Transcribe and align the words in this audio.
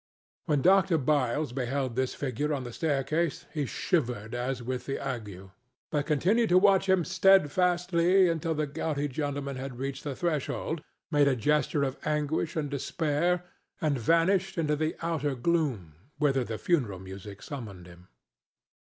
When 0.45 0.63
Dr. 0.63 0.97
Byles 0.97 1.53
beheld 1.53 1.95
this 1.95 2.15
figure 2.15 2.55
on 2.55 2.63
the 2.63 2.73
staircase, 2.73 3.45
he 3.53 3.67
shivered 3.67 4.33
as 4.33 4.63
with 4.63 4.89
an 4.89 4.97
ague, 4.97 5.51
but 5.91 6.07
continued 6.07 6.49
to 6.49 6.57
watch 6.57 6.89
him 6.89 7.05
steadfastly 7.05 8.27
until 8.27 8.55
the 8.55 8.65
gouty 8.65 9.07
gentleman 9.07 9.57
had 9.57 9.77
reached 9.77 10.03
the 10.03 10.15
threshold, 10.15 10.81
made 11.11 11.27
a 11.27 11.35
gesture 11.35 11.83
of 11.83 11.99
anguish 12.03 12.55
and 12.55 12.71
despair 12.71 13.43
and 13.79 13.99
vanished 13.99 14.57
into 14.57 14.75
the 14.75 14.95
outer 15.03 15.35
gloom, 15.35 15.93
whither 16.17 16.43
the 16.43 16.57
funeral 16.57 16.97
music 16.97 17.43
summoned 17.43 17.85
him. 17.85 18.07